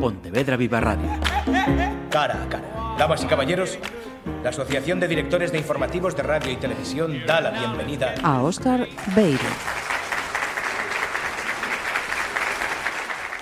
[0.00, 1.10] Pontevedra Viva Radio.
[2.10, 2.96] Cara a cara.
[2.98, 3.78] Damas y caballeros,
[4.42, 8.88] la Asociación de Directores de Informativos de Radio y Televisión da la bienvenida a Óscar
[9.14, 9.44] Beiro.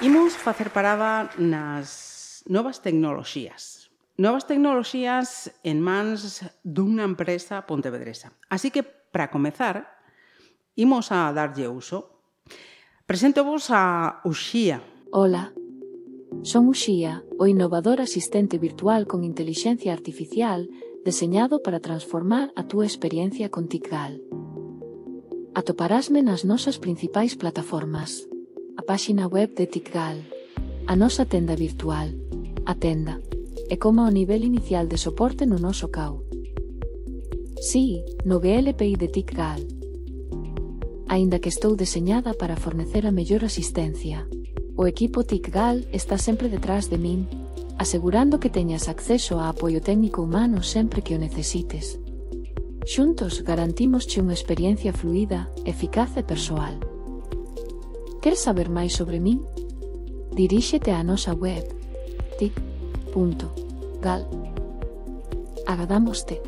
[0.02, 3.90] Imos facer parada nas novas tecnoloxías.
[4.18, 8.34] Novas tecnoloxías en mans dunha empresa pontevedresa.
[8.50, 10.02] Así que, para comezar,
[10.74, 12.18] imos a darlle uso.
[13.06, 14.82] Presento vos a Uxía.
[15.10, 15.54] Ola,
[16.42, 20.70] Son Uxía, o innovador asistente virtual con inteligencia artificial
[21.04, 24.22] deseñado para transformar a túa experiencia con TICGAL.
[25.54, 28.28] Atoparásme nas nosas principais plataformas.
[28.78, 30.22] A páxina web de TICGAL,
[30.86, 32.14] a nosa tenda virtual,
[32.64, 33.18] a tenda,
[33.68, 36.22] e como o nivel inicial de soporte no noso cau.
[37.58, 39.62] Sí, no GLPI de TICGAL,
[41.08, 44.28] aínda que estou deseñada para fornecer a mellor asistencia.
[44.78, 47.26] O equipo TICGAL está sempre detrás de min,
[47.82, 51.98] asegurando que teñas acceso a apoio técnico humano sempre que o necesites.
[52.86, 56.78] Xuntos garantimosche unha experiencia fluida, eficaz e persoal.
[58.22, 59.42] Queres saber máis sobre min?
[60.30, 61.66] Diríxete á nosa web
[62.38, 64.22] tic.gal.
[65.66, 66.38] Agadámoste.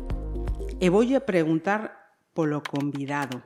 [0.79, 3.43] E voulle preguntar polo convidado.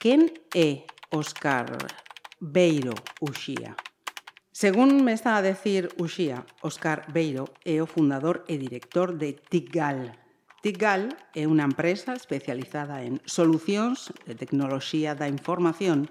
[0.00, 1.99] Quen é Óscar
[2.40, 3.76] Beiro Uxía.
[4.50, 10.16] Según me está a decir Uxía, Óscar Beiro é o fundador e director de TICGAL.
[10.64, 16.08] TICGAL é unha empresa especializada en solucións de tecnoloxía da información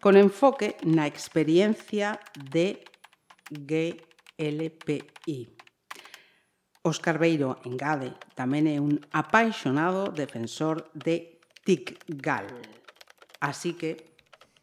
[0.00, 2.80] con enfoque na experiencia de
[3.52, 5.38] GLPI.
[6.80, 12.48] Óscar Beiro, engade, tamén é un apaixonado defensor de TICGAL.
[13.38, 14.11] Así que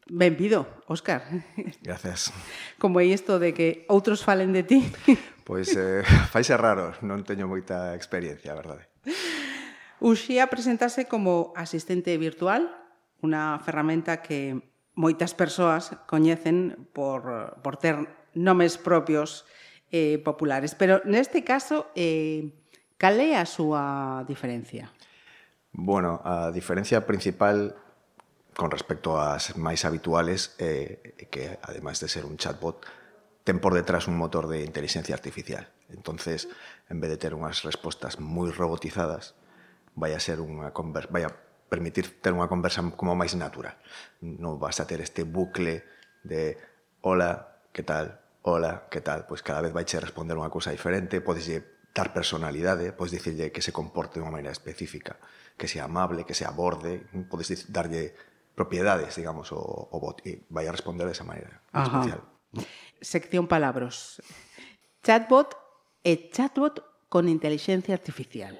[0.10, 1.24] Benvido, Óscar.
[1.82, 2.34] Gracias.
[2.78, 4.80] Como é isto de que outros falen de ti?
[5.46, 6.02] Pois eh,
[6.34, 8.90] faise raro, non teño moita experiencia, a verdade.
[10.02, 12.70] Uxía presentase como asistente virtual,
[13.22, 14.58] unha ferramenta que
[14.98, 17.98] moitas persoas coñecen por, por ter
[18.34, 19.46] nomes propios
[19.92, 20.74] eh, populares.
[20.74, 22.54] Pero neste caso, eh,
[22.98, 24.90] cal é a súa diferencia?
[25.74, 27.78] Bueno, a diferencia principal
[28.60, 32.84] con respecto ás máis habituales eh, que ademais de ser un chatbot
[33.48, 35.72] ten por detrás un motor de inteligencia artificial.
[35.88, 36.52] Entonces,
[36.92, 39.40] en vez de ter unhas respostas moi robotizadas,
[39.96, 41.32] vai a ser unha conversa, vai a
[41.72, 43.80] permitir ter unha conversa como máis natural.
[44.20, 45.88] Non vas a ter este bucle
[46.28, 46.60] de
[47.00, 51.24] hola, que tal, hola, que tal, pois cada vez vai che responder unha cousa diferente,
[51.24, 51.48] podes
[51.96, 55.16] dar personalidade, eh, podes dicirlle que se comporte de unha maneira específica,
[55.56, 58.20] que sea amable, que sea borde, podes darlle
[58.60, 62.28] propiedades, digamos, o, o bot, y vaya a responder de esa maneira especial.
[63.00, 64.20] Sección palabras.
[65.00, 65.56] Chatbot
[66.04, 68.60] e chatbot con inteligencia artificial.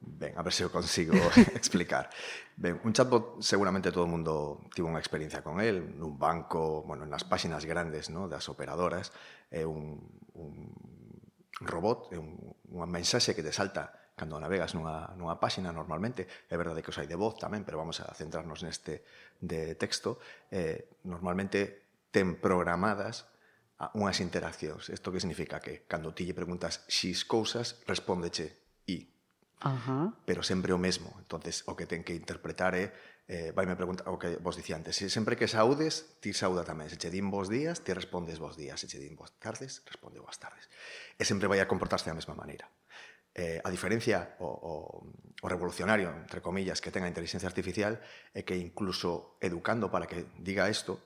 [0.00, 1.16] Ben, a ver se o consigo
[1.56, 2.12] explicar.
[2.52, 7.08] Ben, un chatbot seguramente todo o mundo tivo unha experiencia con el, nun banco, bueno,
[7.08, 8.28] nas páxinas grandes ¿no?
[8.28, 9.08] das operadoras,
[9.48, 10.04] é un,
[10.36, 10.52] un
[11.64, 12.36] robot, é un,
[12.68, 16.98] unha mensaxe que te salta cando navegas nunha, nunha páxina normalmente, é verdade que os
[17.00, 19.00] hai de voz tamén, pero vamos a centrarnos neste
[19.40, 20.20] de texto,
[20.52, 23.24] eh, normalmente ten programadas
[23.96, 24.92] unhas interaccións.
[24.92, 28.52] Isto que significa que cando ti lle preguntas xis cousas, respóndeche
[28.84, 29.08] i.
[29.64, 30.12] Ajá.
[30.28, 31.16] Pero sempre o mesmo.
[31.16, 32.92] entonces o que ten que interpretar é
[33.30, 34.98] eh, vai me preguntar o que vos dicía antes.
[34.98, 36.90] Se sempre que saudes, ti sauda tamén.
[36.90, 38.82] Se che din vos días, ti respondes vos días.
[38.82, 40.66] Se che din vos tardes, responde vos tardes.
[41.16, 42.66] E sempre vai a comportarse da mesma maneira
[43.34, 44.74] eh, a diferencia o, o,
[45.42, 47.98] o revolucionario, entre comillas, que tenga inteligencia artificial,
[48.34, 51.00] é que incluso educando para que diga isto,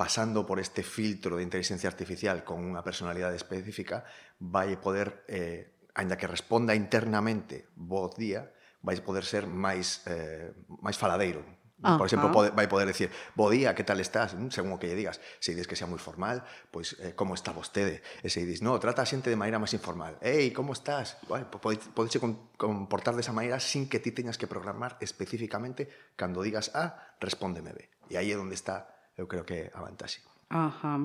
[0.00, 4.08] pasando por este filtro de inteligencia artificial con unha personalidade específica,
[4.40, 8.48] vai poder, eh, ainda que responda internamente voz día,
[8.80, 11.44] vai poder ser máis, eh, máis faladeiro,
[11.82, 11.96] Ajá.
[11.96, 14.36] Por exemplo, pode, vai poder decir, bo día, que tal estás?
[14.52, 15.16] Según o que lle digas.
[15.40, 18.04] Se dices que sea moi formal, pois eh, como está vostede?
[18.20, 20.20] E se dices, no, trata a xente de maneira máis informal.
[20.20, 21.16] Ei, como estás?
[21.24, 22.12] Vai, podes, podes
[22.60, 25.88] comportar desa maneira sin que ti teñas que programar especificamente
[26.20, 27.88] cando digas A, ah, respóndeme B.
[28.12, 30.20] E aí é onde está, eu creo que, a vantaxe.
[30.52, 31.00] Ajá.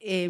[0.00, 0.28] Eh,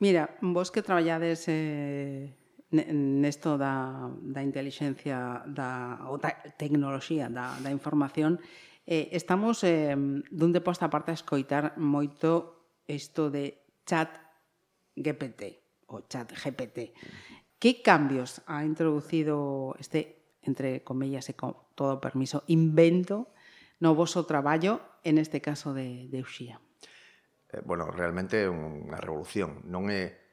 [0.00, 2.32] mira, vos que traballades eh,
[2.70, 8.42] nesto da, da inteligencia da, ou da tecnoloxía da, da información
[8.86, 9.94] eh, estamos eh,
[10.30, 14.10] dun de posta parte a escoitar moito isto de chat
[14.98, 16.90] GPT o chat GPT
[17.62, 23.30] que cambios ha introducido este entre comillas e con todo permiso invento
[23.78, 26.60] no voso traballo en este caso de, de Uxía?
[27.52, 29.62] Eh, Bueno, realmente é unha revolución.
[29.70, 30.25] Non é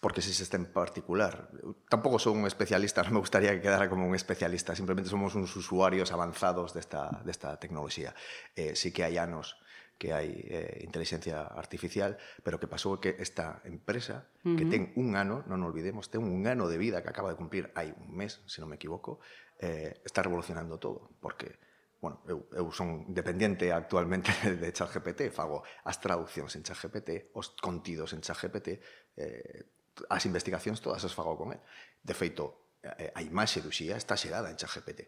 [0.00, 1.52] porque se este en particular.
[1.88, 5.52] Tampouco son un especialista, non me gustaría que quedara como un especialista, simplemente somos uns
[5.54, 8.16] usuarios avanzados desta, desta tecnoloxía.
[8.56, 9.60] Eh, sí que hai anos
[10.00, 14.56] que hai eh, inteligencia artificial, pero que pasou que esta empresa, uh -huh.
[14.56, 17.68] que ten un ano, non olvidemos, ten un ano de vida que acaba de cumplir
[17.76, 19.20] hai un mes, se non me equivoco,
[19.60, 21.60] eh, está revolucionando todo, porque
[22.00, 28.16] bueno, eu, eu son dependente actualmente de ChatGPT, fago as traduccións en ChatGPT, os contidos
[28.16, 28.80] en ChatGPT,
[29.20, 29.68] eh,
[30.08, 31.60] as investigacións todas as fago con el.
[32.02, 35.00] De feito, eh, eh, a imaxe do Xía está xerada en ChatGPT.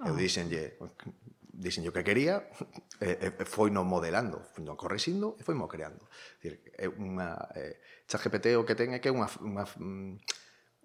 [0.00, 0.12] Oh.
[0.12, 0.20] Eu ah.
[0.20, 0.80] dixenlle,
[1.52, 2.48] dixenlle o que quería,
[3.04, 6.08] e, e foi no modelando, foi no correxindo e foi mo creando.
[6.40, 10.14] Dicir, é unha eh, ChatGPT o que ten é que é unha, unha mm,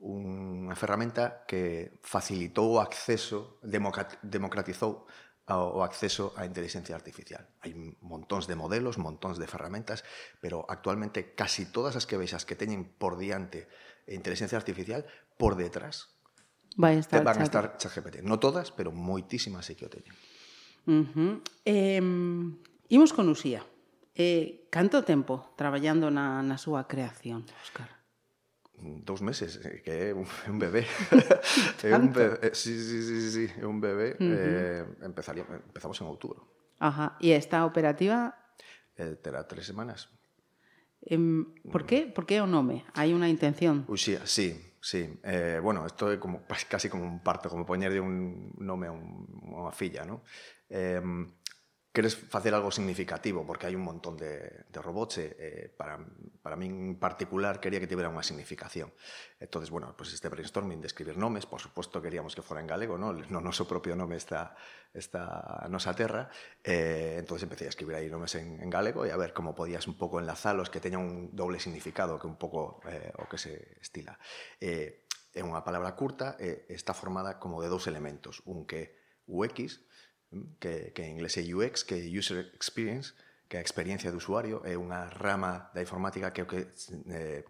[0.04, 5.08] unha ferramenta que facilitou o acceso, democratizou
[5.52, 7.44] o acceso á inteligencia artificial.
[7.60, 10.08] Hai montóns de modelos, montóns de ferramentas,
[10.40, 13.68] pero actualmente casi todas as que vexas que teñen por diante
[14.08, 15.04] inteligencia artificial,
[15.36, 16.14] por detrás
[16.76, 18.24] vai estar van a estar ChatGPT.
[18.24, 20.16] No todas, pero moitísimas sí que o teñen.
[20.88, 21.34] Uh -huh.
[21.66, 22.02] eh,
[22.90, 23.64] imos con Uxía.
[24.16, 28.03] Eh, canto tempo traballando na, na súa creación, Óscar?
[28.78, 30.86] dous meses, eh, que é un, un bebé.
[31.84, 34.18] é un bebé, sí, sí, sí, sí, é un bebé.
[34.20, 34.34] Uh -huh.
[34.34, 36.48] eh, empezaría, empezamos en outubro.
[36.80, 38.36] Ajá, e esta operativa...
[38.98, 40.10] Eh, terá tres semanas.
[41.06, 41.18] Eh,
[41.72, 42.08] por qué?
[42.08, 42.86] Por que o nome?
[42.96, 43.86] Hai unha intención?
[43.88, 45.20] Uxía, sí, sí.
[45.24, 46.44] Eh, bueno, isto é como,
[46.74, 50.24] casi como un parto, como poñerlle un nome a, un, a unha filla, non?
[50.68, 51.00] Eh,
[51.94, 56.02] queres facer algo significativo, porque hai un montón de, de robots, e, eh, para,
[56.42, 58.90] para min en particular quería que tivera unha significación.
[59.38, 62.98] entonces bueno, pues este brainstorming de escribir nomes, por suposto queríamos que fora en galego,
[62.98, 64.58] no, no noso propio nome está,
[64.90, 66.34] está a nosa terra,
[66.66, 69.86] eh, entonces empecé a escribir aí nomes en, en galego e a ver como podías
[69.86, 73.78] un pouco enlazalos, que teñan un doble significado, que un pouco eh, o que se
[73.78, 74.18] estila.
[74.58, 78.98] Eh, é unha palabra curta, eh, está formada como de dous elementos, un que
[79.30, 79.82] UX, o X,
[80.60, 83.14] que, que en inglés é UX, que é User Experience,
[83.48, 86.74] que a experiencia do usuario é unha rama da informática que, que
[87.14, 87.46] eh,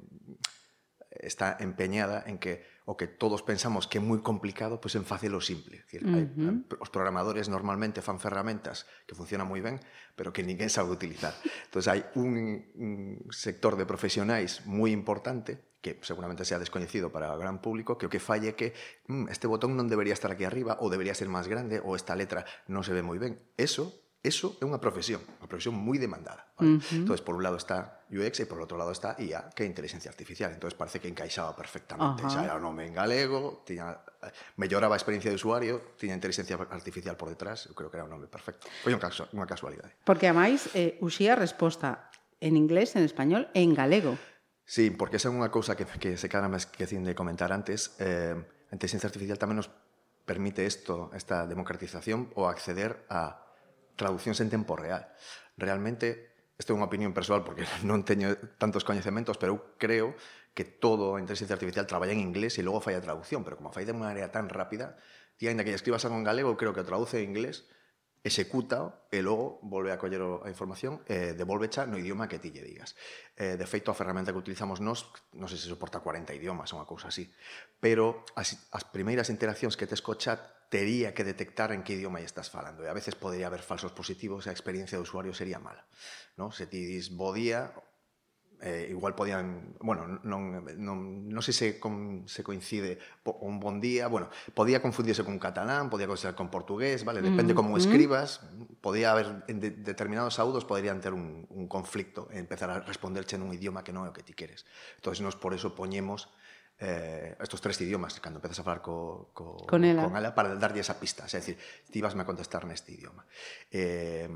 [1.15, 5.06] está empeñada en que o que todos pensamos que é moi complicado, pois pues en
[5.07, 5.83] facelo simple.
[5.88, 6.68] Decir, uh -huh.
[6.68, 9.80] hai, os programadores normalmente fan ferramentas que funcionan moi ben,
[10.19, 11.31] pero que ninguén sabe utilizar.
[11.71, 12.94] Entón, hai un, un
[13.31, 18.12] sector de profesionais moi importante que seguramente sea descoñecido para o gran público, que o
[18.12, 18.71] que falle é que
[19.12, 22.15] mm, este botón non debería estar aquí arriba, ou debería ser máis grande, ou esta
[22.15, 23.39] letra non se ve moi ben.
[23.59, 26.48] Eso Eso é unha profesión, unha profesión moi demandada.
[26.56, 26.80] Vale?
[26.80, 27.04] Uh -huh.
[27.04, 30.08] Entón, por un lado está UX e por outro lado está IA, que é inteligencia
[30.08, 30.56] artificial.
[30.56, 32.24] Entón, parece que encaixaba perfectamente.
[32.24, 32.31] Uh -huh.
[32.31, 34.00] Xa era o nome en galego, tiña,
[34.56, 38.16] melloraba a experiencia de usuario, tiña inteligencia artificial por detrás, eu creo que era un
[38.16, 38.72] nome perfecto.
[38.80, 39.92] Foi un caso, unha casualidade.
[40.08, 42.08] Porque, amais, eh, uxía resposta
[42.40, 44.16] en inglés, en español e en galego.
[44.64, 48.00] Sí, porque esa é unha cousa que, que se cara máis que de comentar antes.
[48.00, 49.68] Eh, a inteligencia artificial tamén nos
[50.24, 53.44] permite isto, esta democratización, ou acceder a
[53.95, 55.10] traduccións en tempo real.
[55.57, 60.13] Realmente, esta é unha opinión personal porque non teño tantos coñecementos, pero eu creo
[60.54, 63.74] que todo a inteligencia artificial traballa en inglés e logo fai a traducción, pero como
[63.74, 64.98] fai de unha área tan rápida,
[65.38, 67.66] ti ainda que escribas algo en galego, creo que o traduce en inglés,
[68.24, 72.56] executa e logo volve a coller a información e devolve xa no idioma que ti
[72.56, 72.96] lle digas.
[73.36, 76.88] Eh, de feito, a ferramenta que utilizamos nós, non sei se soporta 40 idiomas, unha
[76.88, 77.27] cousa así,
[77.84, 80.39] pero as, as primeiras interaccións que tes co chat
[80.72, 84.48] tería que detectar en que idioma estás falando e a veces podería haber falsos positivos
[84.48, 85.84] e a experiencia do usuario sería mala.
[86.39, 86.50] No?
[86.50, 87.75] Se ti dis bo día,
[88.63, 92.96] eh, igual podían, bueno, non, non, non sei se, con, se coincide
[93.43, 97.60] un bon día, bueno, podía confundirse con catalán, podía confundirse con portugués, vale, depende mm.
[97.60, 98.39] como escribas,
[98.79, 103.51] podía haber en de, determinados saudos poderían ter un, un conflicto, empezar a responderche nun
[103.51, 104.63] idioma que non é o que ti queres.
[104.96, 106.32] Entonces nos por eso poñemos
[106.79, 110.08] eh, estos tres idiomas cando empezas a falar co, co, con, ela.
[110.08, 111.60] con ela para darlle esa pista, é dicir,
[111.91, 113.27] ti vasme a contestar neste idioma.
[113.67, 114.32] Eh,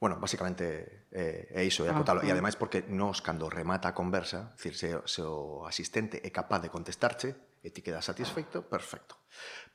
[0.00, 2.24] Bueno, basicamente eh, é iso, é acotalo.
[2.24, 6.32] Ah, e ademais porque nos, cando remata a conversa, decir, se, se o asistente é
[6.32, 9.20] capaz de contestarche e ti quedas satisfeito, perfecto.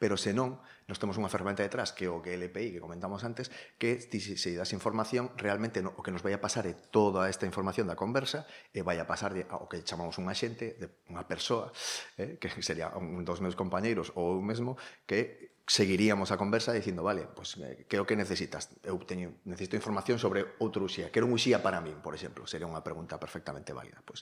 [0.02, 0.58] Pero se non,
[0.90, 4.58] nos temos unha ferramenta detrás que o GLPI que comentamos antes, que ti se, se
[4.58, 7.94] das información, realmente no, o que nos vai a pasar é toda esta información da
[7.94, 11.70] conversa e vai a pasar de, ao que chamamos un axente, de unha persoa,
[12.18, 14.74] eh, que sería un dos meus compañeiros ou eu mesmo,
[15.06, 20.22] que seguiríamos a conversa dicindo, vale, pues eh, creo que necesitas, eu teño, necesito información
[20.22, 23.98] sobre outro uxía, quero un uxía para min, por exemplo, sería unha pregunta perfectamente válida,
[24.06, 24.22] pues,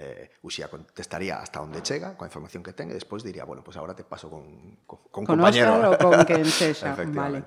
[0.00, 3.76] eh, uxía contestaría hasta onde chega, coa información que ten, e despois diría, bueno, pois
[3.76, 6.00] pues agora te paso con, con, con, con compañero.
[6.00, 7.44] Con con quen sexa, vale.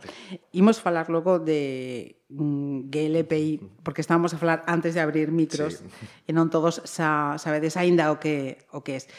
[0.54, 5.90] Imos falar logo de mm, GLPI, porque estábamos a falar antes de abrir micros, sí.
[6.30, 9.10] e non todos sa, sabedes aínda o que, o que es.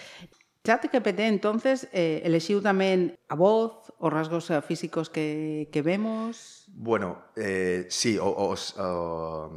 [0.64, 6.64] ChatGPT, entonces, eh, elexiu tamén a voz, os rasgos eh, físicos que, que vemos...
[6.73, 9.52] Bueno, eh, sí, os, os, uh,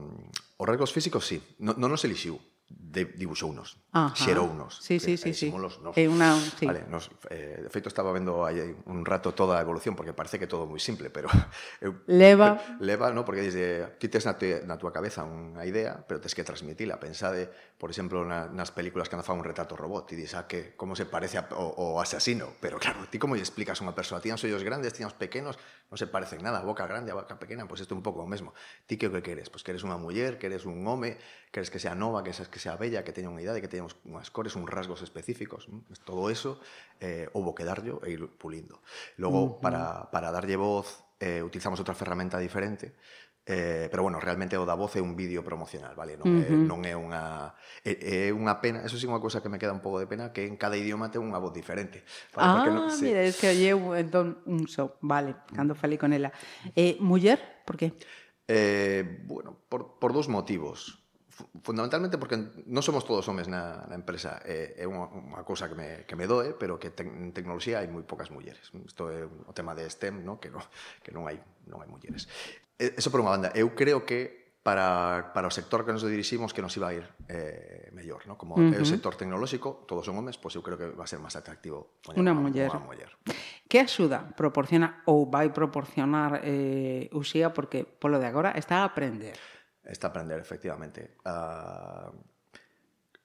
[0.60, 2.44] os rasgos físicos sí, no, non nos elixiu
[2.88, 4.16] de, dibuxounos, Ajá.
[4.16, 4.80] xerounos.
[4.80, 5.52] Sí, sí, sí, sí.
[5.52, 5.98] Nos, nos.
[6.00, 6.64] É unha, sí.
[6.64, 10.40] Vale, nos, eh, de feito estaba vendo aí un rato toda a evolución porque parece
[10.40, 11.28] que todo moi simple, pero
[11.84, 16.00] eu, leva leva, no, porque desde ti tes na, te, na túa cabeza unha idea,
[16.08, 16.96] pero tes que transmitila.
[16.96, 20.48] Pensade, por exemplo, na, nas películas que anda fa un retrato robot e dices, ah,
[20.48, 23.84] que como se parece a, o, o asesino, pero claro, ti como lle explicas a
[23.84, 24.24] unha persoa?
[24.24, 25.60] tiñan sollos grandes, tiñan pequenos,
[25.92, 28.06] non se parecen nada, a boca grande, a boca pequena, pois pues isto é un
[28.06, 28.56] pouco o mesmo.
[28.88, 29.52] Ti que o que queres?
[29.52, 31.20] Pois pues queres unha muller, queres un home,
[31.52, 33.86] queres que sea nova, que seas que sea bella, que teña unha idade, que teña
[34.06, 35.68] unhas cores, uns rasgos específicos.
[36.06, 36.62] Todo eso
[37.02, 38.80] eh, houve que darlle e ir pulindo.
[39.18, 39.62] Logo, uh -huh.
[39.62, 42.96] para, para darlle voz, eh, utilizamos outra ferramenta diferente,
[43.50, 46.20] Eh, pero bueno, realmente o da voz é un vídeo promocional, vale?
[46.20, 46.52] Non, uh -huh.
[46.52, 49.72] é, non é unha é, é unha pena, eso sí unha cousa que me queda
[49.72, 52.04] un pouco de pena que en cada idioma ten unha voz diferente.
[52.36, 52.44] Vale?
[52.44, 53.08] Ah, Porque non, sí.
[53.08, 53.72] mira, es que oye
[54.04, 56.36] entón un so, vale, cando falei con ela.
[56.76, 57.96] Eh, muller, por que?
[58.52, 61.07] Eh, bueno, por, por dous motivos
[61.62, 65.78] fundamentalmente porque non somos todos homes na, na empresa é, é unha, unha cousa que
[65.78, 69.26] me, que me doe pero que te, en tecnoloxía hai moi poucas mulleres isto é
[69.26, 70.42] o tema de STEM no?
[70.42, 70.64] que, non,
[71.06, 71.38] que non hai
[71.70, 72.26] non hai mulleres
[72.78, 76.60] eso por unha banda eu creo que para, para o sector que nos diriximos que
[76.60, 78.36] nos iba a ir eh, mellor no?
[78.36, 78.76] como uh -huh.
[78.76, 81.22] é o sector tecnolóxico todos son homes pois pues eu creo que va a ser
[81.22, 82.74] máis atractivo unha muller.
[82.82, 83.14] Muller
[83.68, 89.36] Que axuda proporciona ou vai proporcionar eh, Uxía porque polo de agora está a aprender
[89.88, 91.16] Está a aprender, efectivamente.
[91.24, 92.12] Uh,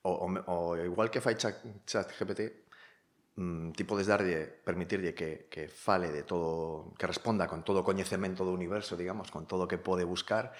[0.02, 2.40] o, o, o, igual que fai chat, chat GPT,
[3.34, 7.86] mm, ti podes darlle, permitirlle que, que fale de todo, que responda con todo o
[7.86, 10.54] coñecemento do universo, digamos, con todo o que pode buscar,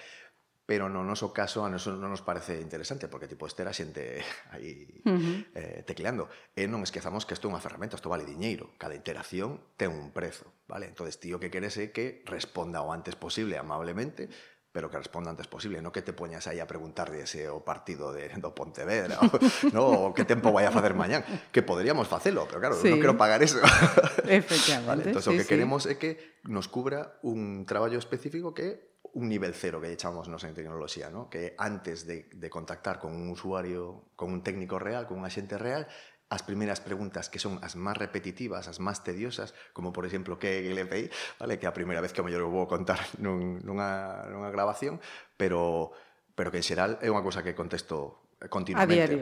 [0.65, 4.23] pero no noso caso a noso non nos parece interesante porque tipo ter a xente
[4.55, 5.37] aí uh -huh.
[5.59, 9.59] eh, tecleando e non esquezamos que isto é unha ferramenta isto vale diñeiro cada interacción
[9.75, 14.31] ten un prezo vale entonces tío que queres é que responda o antes posible amablemente
[14.73, 18.09] pero que responda antes posible, no que te poñas aí a preguntarlle se o partido
[18.09, 19.29] de, do Pontevedra o,
[19.71, 21.21] no, o que tempo vai a facer mañán,
[21.53, 22.89] que poderíamos facelo, pero claro, sí.
[22.89, 23.61] non quero pagar eso.
[24.25, 24.89] Efectivamente.
[24.89, 25.51] vale, entón, sí, o que sí.
[25.53, 30.43] queremos é que nos cubra un traballo específico que un nivel cero que echamos nos
[30.43, 31.29] en tecnoloxía, ¿no?
[31.29, 35.57] que antes de, de contactar con un usuario, con un técnico real, con un agente
[35.57, 35.85] real,
[36.33, 40.49] as primeiras preguntas que son as máis repetitivas, as máis tediosas, como por exemplo que
[40.49, 41.61] é el vale?
[41.61, 44.97] que é a primeira vez que o mellor vou contar nun, nunha, nunha grabación,
[45.37, 45.93] pero
[46.33, 48.89] pero que en xeral é unha cosa que contesto continuamente.
[48.89, 49.21] A diario.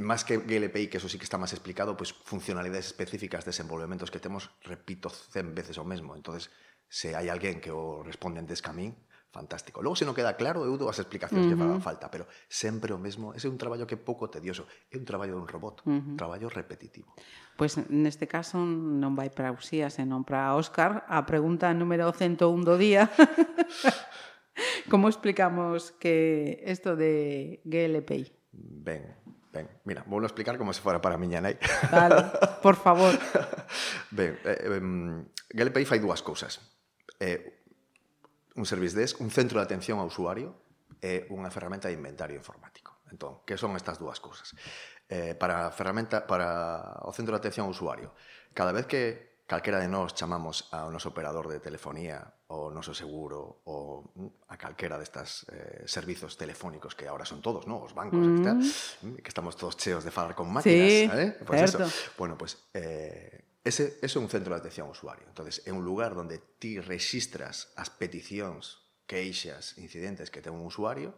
[0.00, 4.22] Más que GLPI, que eso sí que está más explicado, pues funcionalidades específicas, desenvolvementos que
[4.22, 6.16] temos, repito 100 veces o mesmo.
[6.16, 6.48] Entonces,
[6.88, 8.94] se hai alguén que o responde antes que a mí,
[9.34, 9.82] fantástico.
[9.82, 11.58] Logo, se non queda claro, eu dou as explicacións uh -huh.
[11.58, 13.34] que fagan falta, pero sempre o mesmo.
[13.34, 14.70] Ese é un traballo que é pouco tedioso.
[14.86, 16.14] É un traballo dun robot, uh -huh.
[16.14, 17.10] un traballo repetitivo.
[17.58, 21.02] Pois pues, neste caso non vai para Uxía, senón para Óscar.
[21.10, 23.10] A pregunta número 101 do día.
[24.90, 28.30] Como explicamos que isto de GLPI?
[28.54, 29.18] Ben,
[29.54, 31.54] Ben, mira, vou explicar como se fora para a miña nai.
[31.94, 32.26] Vale,
[32.58, 33.14] por favor.
[34.10, 34.82] ben, eh, eh,
[35.54, 36.58] GLPI fai dúas cousas.
[37.22, 37.53] Eh,
[38.54, 40.54] un service desk, un centro de atención ao usuario
[41.02, 43.04] e unha ferramenta de inventario informático.
[43.10, 44.54] Entón, que son estas dúas cousas?
[45.06, 48.14] Eh, para a ferramenta para o centro de atención ao usuario,
[48.56, 53.60] cada vez que calquera de nós chamamos ao noso operador de telefonía, o noso seguro,
[53.68, 57.84] ou mm, a calquera destas eh, servizos telefónicos que ahora son todos, ¿no?
[57.84, 58.40] os bancos, mm.
[58.40, 58.58] -hmm.
[58.58, 60.88] etcétera, que estamos todos cheos de falar con máquinas.
[60.88, 61.36] Sí, ¿eh?
[61.44, 61.84] pues certo.
[61.84, 62.12] eso.
[62.16, 65.24] Bueno, pues eh, Ese, ese é un centro de atención ao usuario.
[65.24, 71.16] entonces é un lugar onde ti registras as peticións, queixas, incidentes que ten un usuario,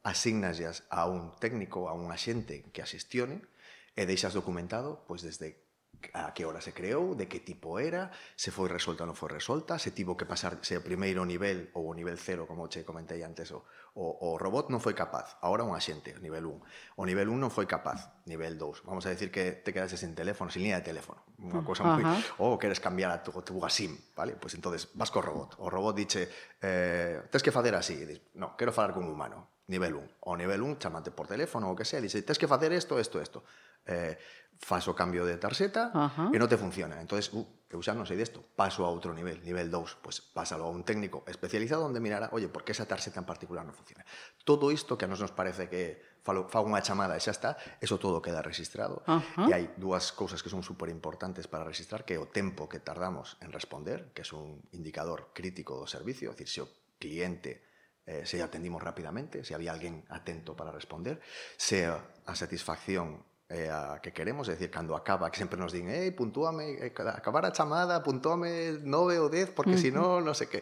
[0.00, 3.44] asignaslas a un técnico, a un axente que as xestione,
[3.92, 5.65] e deixas documentado pois desde
[6.12, 9.32] a que hora se creou, de que tipo era, se foi resolta ou non foi
[9.32, 12.84] resolta, se tivo que pasar se o primeiro nivel ou o nivel 0, como che
[12.84, 13.64] comentei antes, o,
[13.96, 17.00] o, o robot non foi capaz, ahora un axente, nivel 1.
[17.00, 18.84] O nivel 1 non foi capaz, nivel 2.
[18.84, 21.24] Vamos a decir que te quedaste sin teléfono, sin línea de teléfono.
[21.40, 22.04] Unha mm, cosa moi...
[22.40, 24.36] Ou oh, queres cambiar a tu, tu SIM, vale?
[24.36, 25.56] Pois pues entonces vas co robot.
[25.64, 26.28] O robot diche,
[26.60, 27.96] eh, tens que facer así.
[28.04, 30.08] Diz, no, quero falar con un humano nivel 1.
[30.20, 33.18] O nivel 1, chamate por teléfono ou que sea, dice, tens que facer isto, isto,
[33.18, 33.42] isto
[33.86, 34.18] eh,
[34.58, 36.32] fas o cambio de tarxeta Ajá.
[36.32, 36.96] e non te funciona.
[36.98, 40.16] Entonces, uh, eu xa non sei desto, paso a outro nivel, nivel 2, pois pues,
[40.22, 43.76] pásalo a un técnico especializado onde mirara, oye, por que esa tarxeta en particular non
[43.76, 44.06] funciona?
[44.46, 47.50] Todo isto que a nos nos parece que falo, fago unha chamada e xa está,
[47.82, 49.04] eso todo queda registrado.
[49.04, 49.44] Ajá.
[49.44, 52.80] E hai dúas cousas que son super importantes para registrar, que é o tempo que
[52.80, 57.66] tardamos en responder, que é un indicador crítico do servicio, é dicir, se o cliente
[58.08, 61.20] eh, se atendimos rapidamente, se había alguén atento para responder,
[61.60, 65.86] se a satisfacción eh, a que queremos, é dicir, cando acaba, que sempre nos din,
[65.90, 69.86] ei, puntúame, eh, acabar a chamada, puntúame 9 ou 10, porque uh -huh.
[69.86, 70.60] senón, non sei que...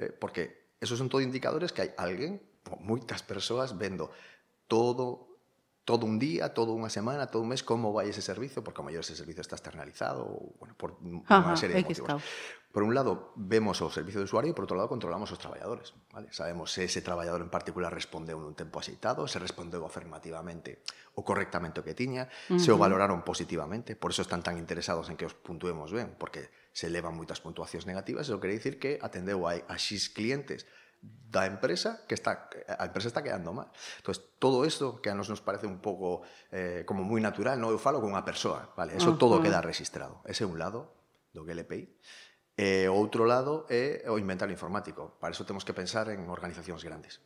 [0.00, 2.40] Eh, porque esos son todo indicadores que hai alguén,
[2.80, 4.08] moitas persoas, vendo
[4.68, 5.31] todo
[5.84, 8.86] todo un día, toda unha semana, todo un mes, como vai ese servicio, porque a
[8.86, 10.94] mayor ese servicio está externalizado, ou, bueno, por
[11.26, 12.06] Ajá, serie de motivos.
[12.06, 12.22] Estado.
[12.72, 15.92] Por un lado, vemos o servicio de usuario, e por outro lado, controlamos os traballadores.
[16.14, 16.30] ¿vale?
[16.30, 20.86] Sabemos se ese traballador en particular respondeu nun tempo aceitado, se respondeu afirmativamente
[21.18, 22.62] o correctamente o que tiña, uh -huh.
[22.62, 26.48] se o valoraron positivamente, por eso están tan interesados en que os puntuemos ben, porque
[26.70, 30.64] se elevan moitas puntuacións negativas, eso quere dicir que atendeu a, a X clientes
[31.02, 33.72] da empresa que está, a empresa está quedando mal.
[33.98, 37.74] Entonces, todo isto que a nos nos parece un pouco eh, como moi natural, non
[37.74, 38.94] eu falo con unha persoa, vale?
[38.94, 39.22] Eso uh -huh.
[39.22, 40.20] todo queda registrado.
[40.28, 40.94] Ese é un lado
[41.34, 41.88] do GLPI.
[42.54, 45.16] E eh, outro lado é o inventario informático.
[45.16, 47.24] Para eso temos que pensar en organizacións grandes.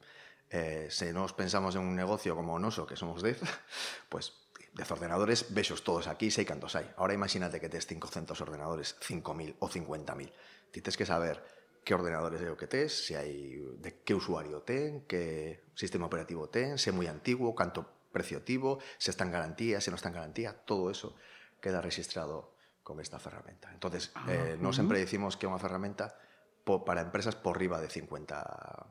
[0.54, 3.42] Eh, se nos pensamos en un negocio como o noso, que somos 10,
[4.12, 6.86] pues de ordenadores vexos todos aquí, sei cantos hai.
[6.94, 10.30] Ahora imagínate que tes 500 ordenadores, 5.000 ou 50.000.
[10.70, 11.55] Ti tes que saber
[11.86, 16.90] qué ordenadores de que si hay, de qué usuario ten, qué sistema operativo ten, si
[16.90, 20.52] es muy antiguo, cuánto precio tivo, si está en garantía, si no está en garantía,
[20.52, 21.14] todo eso
[21.60, 23.70] queda registrado con esta herramienta.
[23.72, 26.18] Entonces, ah, eh, no siempre decimos que una herramienta
[26.64, 28.86] para empresas por arriba de 50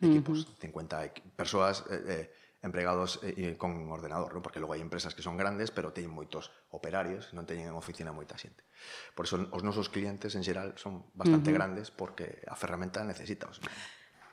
[0.00, 1.84] equipos, uh 50 personas.
[1.90, 4.42] Eh, eh, empregados eh, con ordenador, ¿no?
[4.42, 8.10] porque logo hai empresas que son grandes, pero teñen moitos operarios, non teñen en oficina
[8.10, 8.66] moita xente.
[9.14, 11.58] Por iso os nosos clientes en xeral son bastante uh -huh.
[11.58, 13.62] grandes porque a ferramenta necesita os...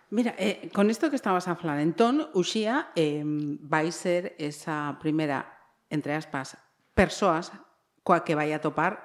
[0.10, 3.22] Mira, eh, con isto que estabas a falar, entón, Uxía eh,
[3.62, 5.46] vai ser esa primeira,
[5.90, 6.58] entre aspas,
[6.98, 7.54] persoas
[8.02, 9.02] coa que vai a topar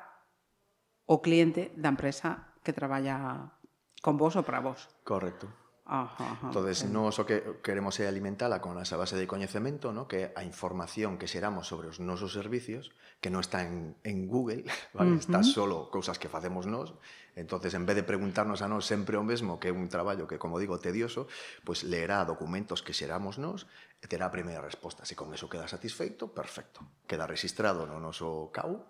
[1.05, 3.53] o cliente da empresa que traballa
[4.01, 4.89] con vos ou para vos.
[5.05, 5.60] Correcto.
[5.91, 6.87] Ajá, ajá, entonces sí.
[6.87, 10.07] nós o que queremos é alimentala con esa base de coñecemento, no?
[10.07, 14.63] que a información que xeramos sobre os nosos servicios, que non está en, en Google,
[14.95, 15.11] vale?
[15.11, 15.25] uh -huh.
[15.27, 16.95] está solo cousas que facemos nós,
[17.35, 20.39] entonces en vez de preguntarnos a nós sempre o mesmo, que é un traballo que,
[20.39, 21.27] como digo, tedioso,
[21.67, 23.67] pois pues leerá documentos que xeramos nós
[23.99, 25.03] e terá a primeira resposta.
[25.03, 26.87] Se con eso queda satisfeito, perfecto.
[27.11, 28.87] Queda registrado no noso CAU,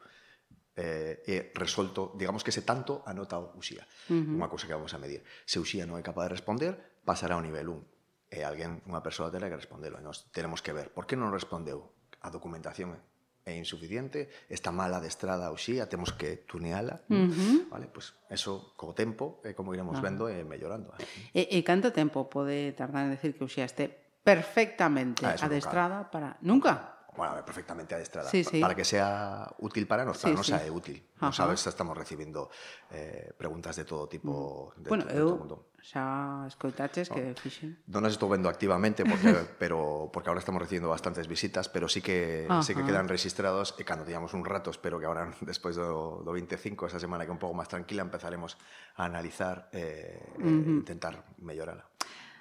[0.76, 3.84] eh, e resolto, digamos que ese tanto anota uxía.
[4.08, 4.36] Uh -huh.
[4.40, 5.24] Unha cousa que vamos a medir.
[5.44, 8.30] Se uxía non é capaz de responder, pasará ao nivel 1.
[8.30, 9.98] E eh, alguén, unha persoa terá que respondelo.
[9.98, 10.94] E nós tenemos que ver.
[10.94, 11.90] Por que non respondeu?
[12.22, 12.94] A documentación
[13.42, 17.02] é insuficiente, está mal adestrada ou xía, temos que tuneala.
[17.08, 17.58] Uh -huh.
[17.72, 20.06] Vale, pois pues eso co tempo é como iremos uh -huh.
[20.06, 20.92] vendo e mellorando.
[21.32, 26.06] E, e canto tempo pode tardar en decir que o xía este perfectamente ah, adestrada
[26.06, 26.10] nunca.
[26.12, 26.28] para...
[26.44, 26.72] Nunca?
[27.16, 28.60] bueno, perfectamente adestrada, sí, sí.
[28.60, 31.02] para que sea útil para nosotros, sí, non sea útil.
[31.18, 31.26] Ajá.
[31.26, 32.48] Non sabes, estamos recibindo
[32.94, 35.56] eh, preguntas de todo tipo de, bueno, de, de todo todo mundo.
[35.80, 37.16] Xa escoitaches no.
[37.18, 37.82] que fixen.
[37.90, 41.98] Non as estou vendo activamente porque pero porque ahora estamos recibindo bastantes visitas, pero sí
[41.98, 42.62] que Ajá.
[42.62, 46.30] sí que quedan registrados e cando teñamos un rato, espero que ahora despois do, do
[46.30, 48.54] 25, esa semana que un pouco máis tranquila, empezaremos
[48.94, 50.78] a analizar eh, uh -huh.
[50.78, 51.90] e intentar mellorala.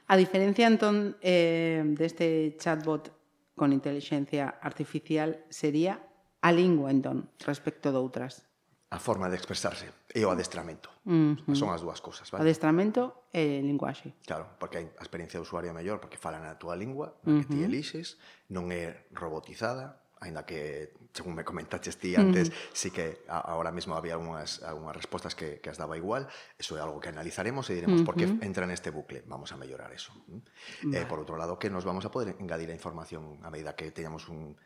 [0.10, 3.19] A diferencia entón eh, deste chatbot
[3.60, 6.00] con inteligencia artificial sería
[6.40, 8.48] a lingua entón respecto doutras.
[8.90, 10.88] A forma de expresarse e o adestramento.
[11.04, 11.54] Uh -huh.
[11.54, 12.48] Son as dúas cousas, vale?
[12.48, 14.16] Adestramento e linguaxe.
[14.24, 17.36] Claro, porque a experiencia de usuario é mellor, porque falan a túa lingua, na uh
[17.36, 17.44] -huh.
[17.44, 18.16] que ti elixes,
[18.48, 22.54] non é robotizada, aínda que, según me comentaches ti antes, mm.
[22.74, 26.28] sí que ahora mismo había algunhas, algunhas respostas que, que as daba igual,
[26.60, 28.08] eso é algo que analizaremos e diremos mm -hmm.
[28.08, 30.12] por que entra en este bucle, vamos a mellorar eso.
[30.28, 30.42] Eh,
[30.84, 31.02] vale.
[31.02, 33.92] Eh, por outro lado, que nos vamos a poder engadir a información a medida que
[33.92, 34.60] teñamos un,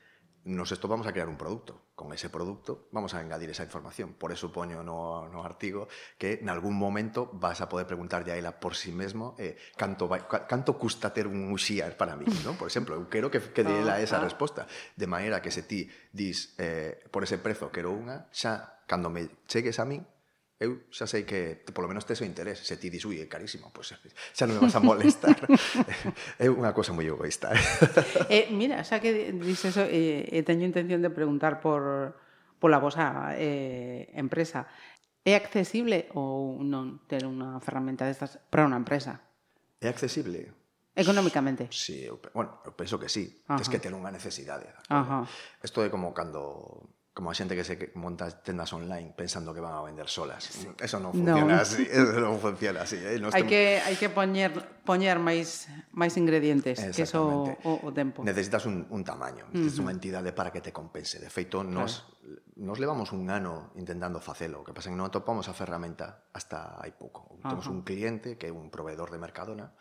[0.46, 1.82] nosotros vamos a crear un producto.
[1.96, 4.14] Con ese producto vamos a engadir esa información.
[4.14, 8.38] Por eso poño no, no artigo que en algún momento vas a poder preguntarlle a
[8.38, 12.26] ela por si sí mesmo eh, canto, vai, canto custa ter un uxíar para mí,
[12.44, 12.54] ¿no?
[12.54, 12.96] por exemplo.
[12.96, 14.24] Eu quero que, que dé ela ah, esa ah.
[14.24, 14.68] resposta.
[14.96, 19.30] De maneira que se ti dis, eh, por ese prezo quero unha, xa cando me
[19.48, 20.04] chegues a min,
[20.62, 23.74] Eu xa sei que polo menos tes o interés, se ti dis, ui, é carísimo,
[23.74, 25.36] pois pues, xa non me vas a molestar.
[26.44, 27.52] é unha cosa moi egoísta.
[28.32, 32.16] eh, mira, xa que dis eso, eh, eh, teño intención de preguntar por
[32.62, 34.70] pola vosa eh, empresa.
[35.24, 39.20] É accesible ou non ter unha ferramenta destas para unha empresa?
[39.84, 40.64] É accesible?
[40.96, 41.68] Económicamente?
[41.72, 43.42] Sí, eu, bueno, eu penso que sí.
[43.50, 43.58] Ajá.
[43.58, 44.70] Tens que ter unha necesidade.
[45.60, 49.78] Isto é como cando como a xente que se monta tendas online pensando que van
[49.78, 50.50] a vender solas.
[50.50, 50.66] Sí.
[50.82, 51.62] Eso non funciona no.
[51.62, 52.98] así, eso non funciona así.
[52.98, 53.22] Eh?
[53.22, 54.50] Nos hai que hai que poñer
[54.82, 58.26] poñer máis máis ingredientes, que eso o, o tempo.
[58.26, 59.86] Necesitas un, un tamaño, necesitas uh -huh.
[59.86, 61.22] unha entidade para que te compense.
[61.22, 62.66] De feito, nos claro.
[62.66, 66.82] nos levamos un ano intentando facelo, o que pasa que non atopamos a ferramenta hasta
[66.82, 67.38] hai pouco.
[67.46, 69.78] Temos un cliente que é un proveedor de Mercadona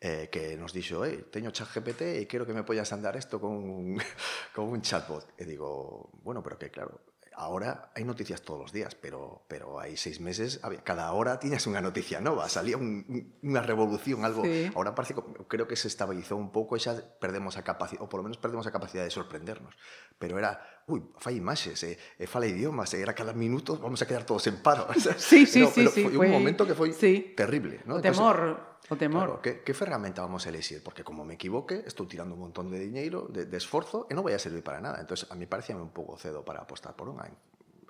[0.00, 3.42] eh, que nos dixo, eh, teño chat GPT e quero que me poñas andar isto
[3.42, 3.98] con, un,
[4.54, 5.34] con un chatbot.
[5.34, 7.02] E digo, bueno, pero que claro,
[7.38, 11.62] ahora hai noticias todos os días, pero, pero hai seis meses, había, cada hora tiñas
[11.70, 13.06] unha noticia nova, salía un,
[13.42, 14.42] unha revolución, algo.
[14.42, 14.66] Sí.
[14.74, 18.10] Ahora parece que creo que se estabilizou un pouco e xa perdemos a capacidade, ou
[18.10, 19.78] polo menos perdemos a capacidade de sorprendernos.
[20.18, 23.78] Pero era, ui, fai imaxes, e, eh, e fala idiomas, e eh, era cada minuto,
[23.78, 24.90] vamos a quedar todos en paro.
[25.18, 25.86] Sí, sí, no, sí.
[25.86, 27.38] Pero sí, foi sí, un momento que foi sí.
[27.38, 27.86] terrible.
[27.86, 28.02] ¿no?
[28.02, 28.38] Temor.
[28.58, 29.26] Entonces, O temor.
[29.26, 30.80] Claro, que, que ferramenta vamos a elegir?
[30.82, 34.22] Porque como me equivoque, estoy tirando un montón de dinheiro, de, de esforzo, e no
[34.22, 35.02] vai a servir para nada.
[35.02, 37.28] Entonces, a mí parecía un pouco cedo para apostar por unha.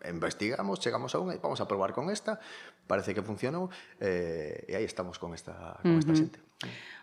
[0.07, 2.38] investigamos, chegamos a unha e vamos a probar con esta,
[2.87, 3.66] parece que funcionou
[3.98, 6.03] eh, e aí estamos con esta, con uh -huh.
[6.03, 6.38] esta xente.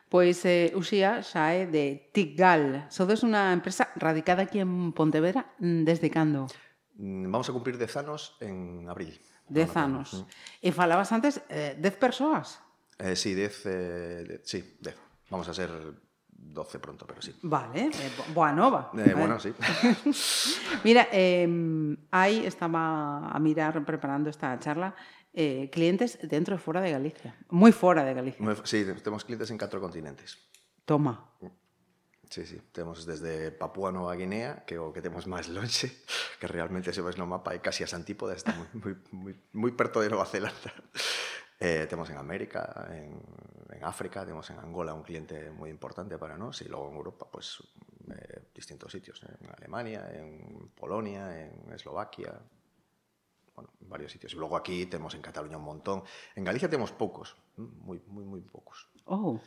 [0.07, 2.87] Pois eh, Uxía xa é de Tigal.
[2.87, 6.47] Sodes unha empresa radicada aquí en Pontevedra mm, desde cando?
[6.95, 9.17] Mm, vamos a cumprir 10 anos en abril.
[9.49, 10.25] 10 anos.
[10.61, 12.61] E falabas antes eh, 10 persoas.
[12.99, 14.95] Eh, sí, 10, eh, sí, 10.
[15.29, 15.69] Vamos a ser
[16.29, 17.35] 12 pronto, pero sí.
[17.41, 18.91] Vale, eh, boa nova.
[18.97, 19.53] Eh, bueno, sí.
[20.83, 21.47] Mira, eh,
[22.11, 24.95] aí estaba a mirar, preparando esta charla,
[25.33, 27.35] eh, clientes dentro e fora de Galicia.
[27.51, 28.39] Moi fora de Galicia.
[28.39, 30.39] Muy, sí, temos clientes en catro continentes.
[30.85, 31.35] Toma.
[32.29, 35.91] Sí, sí, temos desde Papúa Nova Guinea, que que temos máis lonxe,
[36.39, 39.71] que realmente se ves no mapa é casi as antípodas, está moi, moi, moi, moi
[39.75, 40.71] perto de Nova Zelanda.
[41.59, 43.21] Eh, temos en América, en,
[43.83, 47.61] África, temos en Angola un cliente moi importante para nós e logo en Europa, pues,
[48.11, 52.33] eh, distintos sitios, en Alemania, en Polonia, en Eslovaquia,
[53.53, 54.33] bueno, en varios sitios.
[54.33, 56.03] E logo aquí temos en Cataluña un montón.
[56.33, 58.89] En Galicia temos poucos, moi, moi, moi poucos.
[59.05, 59.37] Oh.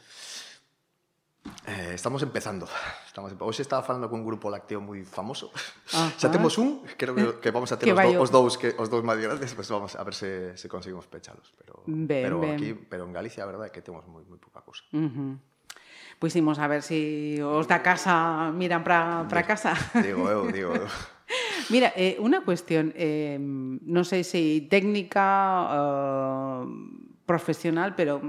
[1.67, 2.67] Eh, estamos empezando.
[3.07, 3.33] Estamos.
[3.39, 5.53] Hoxe estaba falando con un grupo lácteo moi famoso.
[5.93, 6.13] Ajá.
[6.17, 8.89] Xa temos un, creo que, que vamos a ter os, do, os dous que os
[8.89, 12.57] dous máis grandes, pues vamos a ver se se conseguimos pechalos, pero ben, pero ben.
[12.57, 14.85] aquí, pero en Galicia a verdade é que temos moi moi pouca cousa.
[14.93, 15.33] Uh -huh.
[16.19, 19.77] Pois pues imos a ver se si os da casa miran para para casa.
[20.03, 20.87] Digo eu, digo eu.
[21.73, 25.29] Mira, eh, unha cuestión, eh, non sei se técnica,
[25.69, 26.65] uh,
[27.29, 28.25] profesional, pero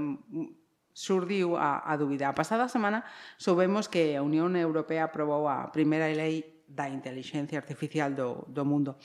[0.92, 2.30] surdiu a, a dúbida.
[2.30, 3.06] A pasada semana
[3.38, 8.96] soubemos que a Unión Europea aprobou a primeira lei da inteligencia artificial do, do mundo.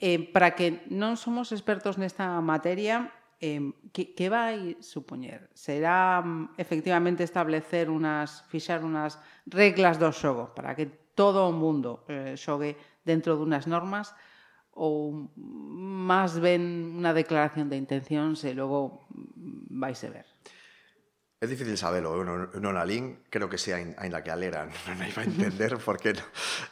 [0.00, 5.48] Eh, para que non somos expertos nesta materia, eh, que, que vai supoñer?
[5.56, 12.04] Será mm, efectivamente establecer unas, fixar unas reglas do xogo para que todo o mundo
[12.08, 14.12] eh, xogue dentro dunhas normas
[14.72, 20.24] ou mm, máis ben unha declaración de intencións e logo mm, vaise ver.
[21.40, 22.28] É difícil sabelo, eu ¿eh?
[22.28, 25.28] non, non a lín, creo que sea in, ainda que a lera, non iba a
[25.28, 26.12] entender porque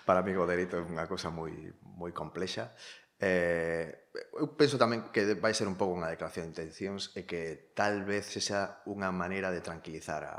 [0.04, 2.76] para mí o dereito é unha cousa moi moi complexa.
[3.16, 7.72] Eh, eu penso tamén que vai ser un pouco unha declaración de intencións e que
[7.72, 10.36] tal vez esa unha maneira de tranquilizar a,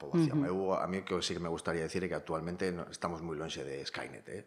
[0.00, 0.40] poboación.
[0.40, 0.50] Uh -huh.
[0.50, 3.60] Eu, a mí que sí que me gustaría decir é que actualmente estamos moi lonxe
[3.60, 4.26] de Skynet.
[4.32, 4.42] Eh?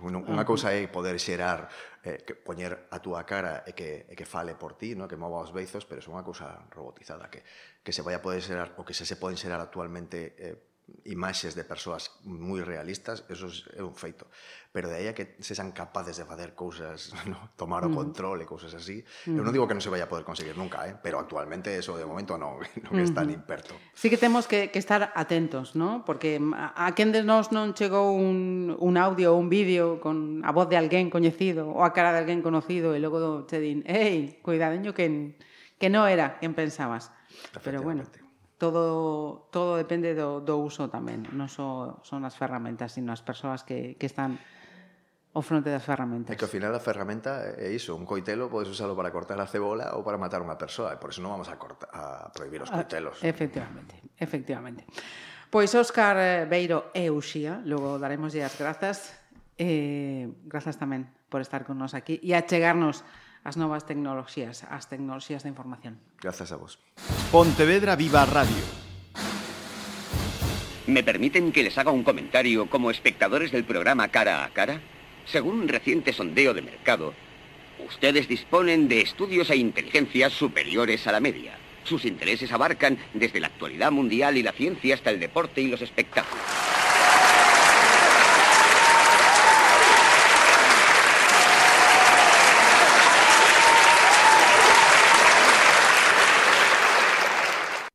[0.00, 0.48] Unha uh -huh.
[0.48, 1.68] cousa é poder xerar,
[2.00, 5.04] eh, que poñer a túa cara e que, e que fale por ti, no?
[5.04, 7.44] que mova os beizos, pero é unha cousa robotizada, que,
[7.84, 10.56] que se vai a poder xerar, o que se se poden xerar actualmente eh,
[11.04, 14.28] imaxes de persoas moi realistas, eso é un feito.
[14.72, 17.52] Pero de aí a que sexan capaces de facer cousas, no?
[17.56, 17.96] tomar o mm.
[17.96, 19.36] control e cousas así, mm.
[19.36, 20.92] eu non digo que non se vaya a poder conseguir nunca, eh?
[20.96, 23.28] pero actualmente eso de momento non, non está mm.
[23.28, 23.76] nin perto.
[23.96, 26.04] Sí que temos que, que estar atentos, ¿no?
[26.04, 30.44] porque a, a quen de nós non chegou un, un audio ou un vídeo con
[30.44, 33.84] a voz de alguén coñecido ou a cara de alguén conocido e logo te din,
[33.88, 35.36] ei, cuidadeño que,
[35.80, 37.12] que non era quen pensabas.
[37.64, 38.04] Pero bueno,
[38.58, 41.26] todo, todo depende do, do uso tamén.
[41.34, 44.38] Non só so, son as ferramentas, sino as persoas que, que están
[45.34, 46.30] o fronte das ferramentas.
[46.30, 49.50] É que ao final a ferramenta é iso, un coitelo podes usalo para cortar a
[49.50, 52.62] cebola ou para matar unha persoa, e por eso non vamos a, corta, a prohibir
[52.62, 53.18] os ah, coitelos.
[53.26, 54.86] Efectivamente, efectivamente.
[55.50, 59.10] Pois Óscar eh, Beiro e Uxía, logo daremos as grazas,
[59.58, 63.02] eh, grazas tamén por estar con nos aquí e a chegarnos
[63.44, 66.00] as novas tecnoloxías, as tecnoloxías da información.
[66.18, 66.80] Grazas a vos.
[67.30, 68.64] Pontevedra Viva Radio.
[70.86, 74.80] ¿Me permiten que les haga un comentario como espectadores del programa Cara a Cara?
[75.26, 77.14] Según un reciente sondeo de mercado,
[77.86, 81.56] ustedes disponen de estudios e inteligencias superiores a la media.
[81.84, 85.82] Sus intereses abarcan desde la actualidad mundial y la ciencia hasta el deporte y los
[85.82, 86.44] espectáculos.